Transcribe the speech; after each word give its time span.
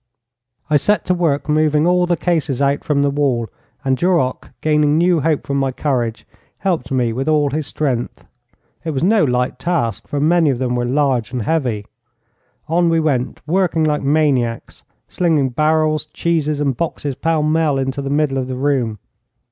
I 0.67 0.77
set 0.77 1.05
to 1.05 1.13
work 1.13 1.47
moving 1.47 1.85
all 1.85 2.07
the 2.07 2.17
cases 2.17 2.59
out 2.59 2.83
from 2.83 3.03
the 3.03 3.11
wall, 3.11 3.49
and 3.85 3.95
Duroc, 3.95 4.49
gaining 4.61 4.97
new 4.97 5.19
hope 5.19 5.45
from 5.45 5.57
my 5.57 5.71
courage, 5.71 6.25
helped 6.57 6.91
me 6.91 7.13
with 7.13 7.29
all 7.29 7.51
his 7.51 7.67
strength. 7.67 8.25
It 8.83 8.95
was 8.95 9.03
no 9.03 9.23
light 9.23 9.59
task, 9.59 10.07
for 10.07 10.19
many 10.19 10.49
of 10.49 10.57
them 10.57 10.75
were 10.75 10.85
large 10.85 11.31
and 11.31 11.43
heavy. 11.43 11.85
On 12.67 12.89
we 12.89 12.99
went, 12.99 13.43
working 13.47 13.83
like 13.83 14.01
maniacs, 14.01 14.83
slinging 15.07 15.49
barrels, 15.49 16.05
cheeses, 16.07 16.59
and 16.59 16.75
boxes 16.75 17.13
pell 17.13 17.43
mell 17.43 17.77
into 17.77 18.01
the 18.01 18.09
middle 18.09 18.39
of 18.39 18.47
the 18.47 18.55
room. 18.57 18.97